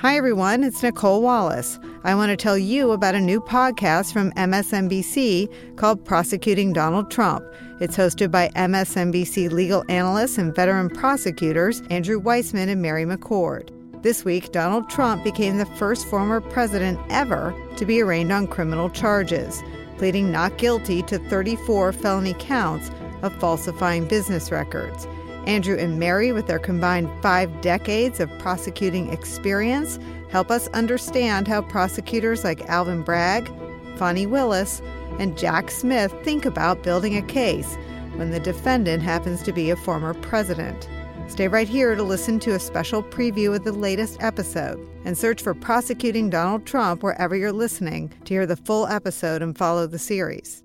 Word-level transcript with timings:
Hi, 0.00 0.16
everyone. 0.16 0.62
It's 0.62 0.80
Nicolle 0.80 1.22
Wallace. 1.22 1.80
I 2.04 2.14
want 2.14 2.30
to 2.30 2.36
tell 2.36 2.56
you 2.56 2.92
about 2.92 3.16
a 3.16 3.20
new 3.20 3.40
podcast 3.40 4.12
from 4.12 4.30
MSNBC 4.34 5.74
called 5.74 6.04
Prosecuting 6.04 6.72
Donald 6.72 7.10
Trump. 7.10 7.44
It's 7.80 7.96
hosted 7.96 8.30
by 8.30 8.48
MSNBC 8.50 9.50
legal 9.50 9.84
analysts 9.88 10.38
and 10.38 10.54
veteran 10.54 10.88
prosecutors 10.88 11.82
Andrew 11.90 12.22
Weissmann 12.22 12.68
and 12.68 12.80
Mary 12.80 13.04
McCord. 13.04 13.70
This 14.04 14.24
week, 14.24 14.52
Donald 14.52 14.88
Trump 14.88 15.24
became 15.24 15.58
the 15.58 15.66
first 15.66 16.06
former 16.06 16.40
president 16.40 17.00
ever 17.10 17.52
to 17.76 17.84
be 17.84 18.00
arraigned 18.00 18.30
on 18.30 18.46
criminal 18.46 18.90
charges, 18.90 19.64
pleading 19.96 20.30
not 20.30 20.58
guilty 20.58 21.02
to 21.02 21.18
34 21.18 21.92
felony 21.92 22.36
counts 22.38 22.92
of 23.22 23.34
falsifying 23.40 24.06
business 24.06 24.52
records. 24.52 25.08
Andrew 25.48 25.78
and 25.78 25.98
Mary, 25.98 26.30
with 26.30 26.46
their 26.46 26.58
combined 26.58 27.10
five 27.22 27.62
decades 27.62 28.20
of 28.20 28.30
prosecuting 28.38 29.10
experience, 29.10 29.98
help 30.30 30.50
us 30.50 30.68
understand 30.68 31.48
how 31.48 31.62
prosecutors 31.62 32.44
like 32.44 32.68
Alvin 32.68 33.02
Bragg, 33.02 33.50
Fani 33.96 34.26
Willis, 34.26 34.82
and 35.18 35.38
Jack 35.38 35.70
Smith 35.70 36.14
think 36.22 36.44
about 36.44 36.82
building 36.82 37.16
a 37.16 37.22
case 37.22 37.76
when 38.16 38.30
the 38.30 38.38
defendant 38.38 39.02
happens 39.02 39.42
to 39.42 39.52
be 39.52 39.70
a 39.70 39.76
former 39.76 40.12
president. 40.12 40.86
Stay 41.28 41.48
right 41.48 41.68
here 41.68 41.94
to 41.94 42.02
listen 42.02 42.38
to 42.40 42.54
a 42.54 42.60
special 42.60 43.02
preview 43.02 43.56
of 43.56 43.64
the 43.64 43.72
latest 43.72 44.22
episode 44.22 44.78
and 45.06 45.16
search 45.16 45.40
for 45.40 45.54
Prosecuting 45.54 46.28
Donald 46.28 46.66
Trump 46.66 47.02
wherever 47.02 47.34
you're 47.34 47.52
listening 47.52 48.12
to 48.26 48.34
hear 48.34 48.44
the 48.44 48.56
full 48.56 48.86
episode 48.86 49.40
and 49.40 49.56
follow 49.56 49.86
the 49.86 49.98
series. 49.98 50.62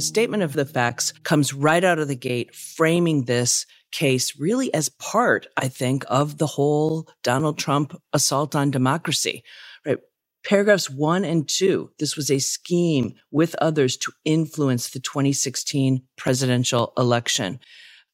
The 0.00 0.06
statement 0.06 0.42
of 0.42 0.54
the 0.54 0.64
facts 0.64 1.12
comes 1.24 1.52
right 1.52 1.84
out 1.84 1.98
of 1.98 2.08
the 2.08 2.16
gate, 2.16 2.54
framing 2.54 3.24
this 3.24 3.66
case 3.92 4.34
really 4.40 4.72
as 4.72 4.88
part, 4.88 5.46
I 5.58 5.68
think, 5.68 6.06
of 6.08 6.38
the 6.38 6.46
whole 6.46 7.06
Donald 7.22 7.58
Trump 7.58 8.00
assault 8.14 8.56
on 8.56 8.70
democracy. 8.70 9.44
Right? 9.84 9.98
Paragraphs 10.42 10.88
one 10.88 11.22
and 11.22 11.46
two. 11.46 11.90
This 11.98 12.16
was 12.16 12.30
a 12.30 12.38
scheme 12.38 13.12
with 13.30 13.54
others 13.56 13.98
to 13.98 14.12
influence 14.24 14.88
the 14.88 15.00
2016 15.00 16.00
presidential 16.16 16.94
election. 16.96 17.60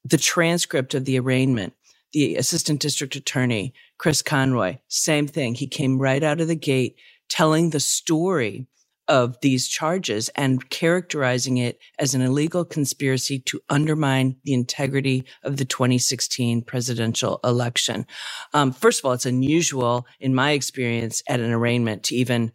The 0.04 0.18
transcript 0.18 0.92
of 0.92 1.04
the 1.04 1.20
arraignment, 1.20 1.74
the 2.12 2.34
assistant 2.34 2.80
district 2.80 3.14
attorney, 3.14 3.74
Chris 3.96 4.22
Conroy, 4.22 4.78
same 4.88 5.28
thing. 5.28 5.54
He 5.54 5.68
came 5.68 6.00
right 6.00 6.24
out 6.24 6.40
of 6.40 6.48
the 6.48 6.56
gate 6.56 6.96
telling 7.28 7.70
the 7.70 7.78
story 7.78 8.66
of 9.08 9.40
these 9.40 9.68
charges 9.68 10.28
and 10.30 10.68
characterizing 10.70 11.58
it 11.58 11.78
as 11.98 12.14
an 12.14 12.22
illegal 12.22 12.64
conspiracy 12.64 13.38
to 13.40 13.60
undermine 13.68 14.36
the 14.44 14.54
integrity 14.54 15.24
of 15.42 15.56
the 15.56 15.64
2016 15.64 16.62
presidential 16.62 17.40
election. 17.44 18.06
Um, 18.52 18.72
first 18.72 19.00
of 19.00 19.04
all, 19.04 19.12
it's 19.12 19.26
unusual 19.26 20.06
in 20.20 20.34
my 20.34 20.52
experience 20.52 21.22
at 21.28 21.40
an 21.40 21.52
arraignment 21.52 22.04
to 22.04 22.16
even 22.16 22.52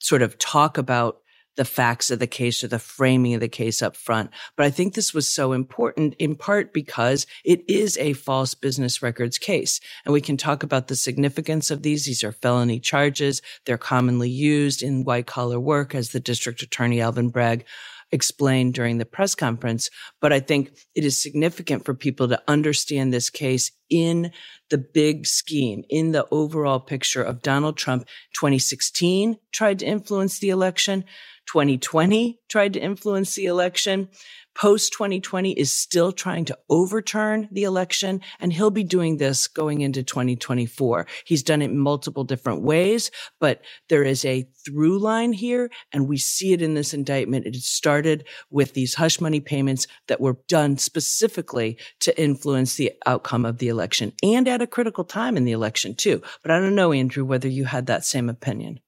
sort 0.00 0.22
of 0.22 0.38
talk 0.38 0.78
about 0.78 1.18
the 1.56 1.64
facts 1.64 2.10
of 2.10 2.18
the 2.18 2.26
case 2.26 2.62
or 2.64 2.68
the 2.68 2.78
framing 2.78 3.34
of 3.34 3.40
the 3.40 3.48
case 3.48 3.82
up 3.82 3.96
front. 3.96 4.30
But 4.56 4.66
I 4.66 4.70
think 4.70 4.94
this 4.94 5.14
was 5.14 5.28
so 5.28 5.52
important 5.52 6.14
in 6.18 6.36
part 6.36 6.72
because 6.72 7.26
it 7.44 7.64
is 7.68 7.96
a 7.98 8.12
false 8.14 8.54
business 8.54 9.02
records 9.02 9.38
case. 9.38 9.80
And 10.04 10.12
we 10.12 10.20
can 10.20 10.36
talk 10.36 10.62
about 10.62 10.88
the 10.88 10.96
significance 10.96 11.70
of 11.70 11.82
these. 11.82 12.04
These 12.04 12.24
are 12.24 12.32
felony 12.32 12.80
charges. 12.80 13.42
They're 13.66 13.78
commonly 13.78 14.30
used 14.30 14.82
in 14.82 15.04
white 15.04 15.26
collar 15.26 15.60
work 15.60 15.94
as 15.94 16.10
the 16.10 16.20
district 16.20 16.62
attorney 16.62 17.00
Alvin 17.00 17.28
Bragg 17.28 17.64
explained 18.12 18.74
during 18.74 18.98
the 18.98 19.04
press 19.04 19.34
conference. 19.34 19.90
But 20.20 20.32
I 20.32 20.40
think 20.40 20.70
it 20.94 21.04
is 21.04 21.20
significant 21.20 21.84
for 21.84 21.94
people 21.94 22.28
to 22.28 22.42
understand 22.46 23.12
this 23.12 23.28
case 23.30 23.72
in 23.90 24.32
the 24.70 24.78
big 24.78 25.26
scheme, 25.26 25.84
in 25.88 26.12
the 26.12 26.26
overall 26.30 26.80
picture 26.80 27.22
of 27.22 27.42
Donald 27.42 27.76
Trump 27.76 28.06
2016 28.34 29.38
tried 29.52 29.78
to 29.80 29.86
influence 29.86 30.38
the 30.38 30.50
election. 30.50 31.04
2020 31.46 32.40
tried 32.48 32.72
to 32.72 32.80
influence 32.80 33.34
the 33.34 33.46
election. 33.46 34.08
Post 34.54 34.92
2020 34.92 35.50
is 35.52 35.72
still 35.72 36.12
trying 36.12 36.44
to 36.44 36.56
overturn 36.70 37.48
the 37.50 37.64
election, 37.64 38.20
and 38.38 38.52
he'll 38.52 38.70
be 38.70 38.84
doing 38.84 39.16
this 39.16 39.48
going 39.48 39.80
into 39.80 40.04
2024. 40.04 41.08
He's 41.24 41.42
done 41.42 41.60
it 41.60 41.72
multiple 41.72 42.22
different 42.22 42.62
ways, 42.62 43.10
but 43.40 43.62
there 43.88 44.04
is 44.04 44.24
a 44.24 44.46
through 44.64 45.00
line 45.00 45.32
here, 45.32 45.70
and 45.92 46.08
we 46.08 46.18
see 46.18 46.52
it 46.52 46.62
in 46.62 46.74
this 46.74 46.94
indictment. 46.94 47.46
It 47.46 47.56
started 47.56 48.28
with 48.48 48.74
these 48.74 48.94
hush 48.94 49.20
money 49.20 49.40
payments 49.40 49.88
that 50.06 50.20
were 50.20 50.38
done 50.46 50.78
specifically 50.78 51.76
to 52.00 52.20
influence 52.20 52.76
the 52.76 52.92
outcome 53.06 53.44
of 53.44 53.58
the 53.58 53.68
election 53.74 54.12
and 54.22 54.48
at 54.48 54.62
a 54.62 54.66
critical 54.66 55.04
time 55.04 55.36
in 55.36 55.44
the 55.44 55.52
election, 55.52 55.94
too. 55.94 56.22
But 56.42 56.50
I 56.50 56.60
don't 56.60 56.74
know, 56.74 56.92
Andrew, 56.92 57.24
whether 57.24 57.48
you 57.48 57.64
had 57.64 57.86
that 57.86 58.04
same 58.04 58.28
opinion. 58.30 58.80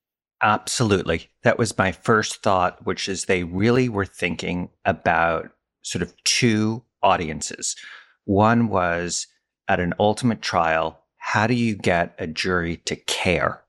Absolutely. 0.43 1.31
That 1.43 1.59
was 1.59 1.77
my 1.77 1.93
first 1.93 2.43
thought, 2.43 2.85
which 2.87 3.09
is 3.09 3.25
they 3.25 3.45
really 3.45 3.89
were 3.89 4.07
thinking 4.07 4.69
about 4.85 5.51
sort 5.83 6.03
of 6.03 6.13
two 6.25 6.83
audiences. 7.03 7.75
One 8.25 8.69
was 8.69 9.27
at 9.69 9.81
an 9.81 9.95
ultimate 9.99 10.43
trial, 10.43 11.01
how 11.17 11.47
do 11.47 11.55
you 11.55 11.75
get 11.75 12.15
a 12.19 12.27
jury 12.27 12.77
to 12.85 12.97
care? 12.97 13.63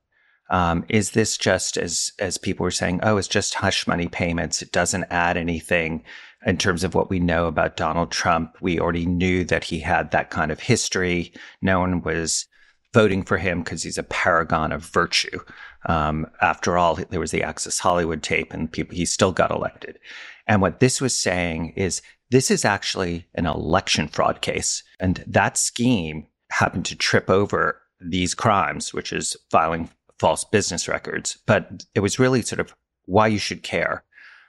Um, 0.50 0.84
is 0.88 1.10
this 1.10 1.36
just 1.36 1.76
as 1.76 2.12
as 2.18 2.38
people 2.38 2.64
were 2.64 2.70
saying, 2.70 3.00
oh, 3.02 3.18
it's 3.18 3.28
just 3.28 3.54
hush 3.54 3.86
money 3.86 4.08
payments. 4.08 4.62
It 4.62 4.72
doesn't 4.72 5.04
add 5.10 5.36
anything 5.36 6.04
in 6.46 6.56
terms 6.56 6.84
of 6.84 6.94
what 6.94 7.10
we 7.10 7.18
know 7.18 7.46
about 7.46 7.76
Donald 7.76 8.10
Trump. 8.10 8.56
We 8.60 8.78
already 8.78 9.06
knew 9.06 9.44
that 9.44 9.64
he 9.64 9.80
had 9.80 10.10
that 10.10 10.30
kind 10.30 10.50
of 10.50 10.60
history. 10.60 11.32
No 11.62 11.80
one 11.80 12.02
was 12.02 12.46
voting 12.94 13.22
for 13.22 13.36
him 13.36 13.62
because 13.62 13.82
he's 13.82 13.98
a 13.98 14.02
paragon 14.04 14.72
of 14.72 14.84
virtue. 14.84 15.40
Um, 15.86 16.26
after 16.40 16.78
all, 16.78 16.94
there 16.94 17.20
was 17.20 17.30
the 17.30 17.42
Access 17.42 17.78
Hollywood 17.78 18.22
tape, 18.22 18.52
and 18.52 18.70
people 18.70 18.96
he 18.96 19.04
still 19.04 19.32
got 19.32 19.50
elected. 19.50 19.98
And 20.46 20.62
what 20.62 20.80
this 20.80 21.00
was 21.00 21.16
saying 21.16 21.74
is 21.76 22.02
this 22.30 22.50
is 22.50 22.64
actually 22.64 23.26
an 23.34 23.46
election 23.46 24.08
fraud 24.08 24.40
case, 24.40 24.82
and 25.00 25.22
that 25.26 25.56
scheme 25.56 26.26
happened 26.50 26.86
to 26.86 26.96
trip 26.96 27.28
over 27.28 27.80
these 28.00 28.34
crimes, 28.34 28.94
which 28.94 29.12
is 29.12 29.36
filing 29.50 29.90
false 30.18 30.44
business 30.44 30.88
records. 30.88 31.38
But 31.46 31.84
it 31.94 32.00
was 32.00 32.18
really 32.18 32.42
sort 32.42 32.60
of 32.60 32.74
why 33.04 33.26
you 33.26 33.38
should 33.38 33.62
care. 33.62 34.04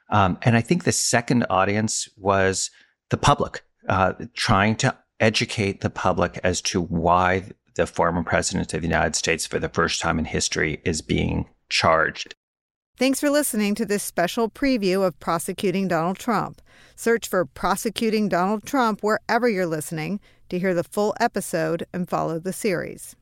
Um, 0.09 0.37
and 0.41 0.55
I 0.55 0.61
think 0.61 0.83
the 0.83 0.91
second 0.91 1.45
audience 1.49 2.09
was 2.17 2.71
the 3.09 3.17
public, 3.17 3.63
uh, 3.87 4.13
trying 4.33 4.75
to 4.77 4.97
educate 5.19 5.81
the 5.81 5.89
public 5.89 6.39
as 6.43 6.61
to 6.61 6.81
why 6.81 7.51
the 7.75 7.85
former 7.85 8.23
president 8.23 8.73
of 8.73 8.81
the 8.81 8.87
United 8.87 9.15
States 9.15 9.45
for 9.45 9.59
the 9.59 9.69
first 9.69 10.01
time 10.01 10.19
in 10.19 10.25
history 10.25 10.81
is 10.83 11.01
being 11.01 11.47
charged. 11.69 12.35
Thanks 12.97 13.21
for 13.21 13.29
listening 13.29 13.75
to 13.75 13.85
this 13.85 14.03
special 14.03 14.49
preview 14.49 15.05
of 15.05 15.17
Prosecuting 15.21 15.87
Donald 15.87 16.19
Trump. 16.19 16.61
Search 16.97 17.29
for 17.29 17.45
Prosecuting 17.45 18.27
Donald 18.27 18.65
Trump 18.65 19.01
wherever 19.01 19.47
you're 19.47 19.65
listening 19.65 20.19
to 20.49 20.59
hear 20.59 20.73
the 20.73 20.83
full 20.83 21.15
episode 21.19 21.85
and 21.93 22.09
follow 22.09 22.39
the 22.39 22.51
series. 22.51 23.15